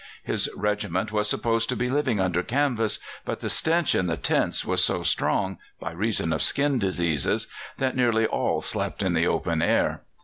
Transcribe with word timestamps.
His 0.23 0.49
regiment 0.57 1.11
was 1.11 1.29
supposed 1.29 1.69
to 1.69 1.75
be 1.75 1.87
living 1.87 2.19
under 2.19 2.41
canvas, 2.41 2.97
but 3.23 3.39
the 3.39 3.51
stench 3.51 3.93
in 3.93 4.07
the 4.07 4.17
tents 4.17 4.65
was 4.65 4.83
so 4.83 5.03
strong, 5.03 5.59
by 5.79 5.91
reason 5.91 6.33
of 6.33 6.41
skin 6.41 6.79
diseases, 6.79 7.45
that 7.77 7.95
nearly 7.95 8.25
all 8.25 8.63
slept 8.63 9.03
in 9.03 9.13
the 9.13 9.27
open 9.27 9.61
air. 9.61 10.01